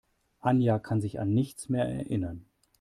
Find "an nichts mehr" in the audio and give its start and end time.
1.19-1.85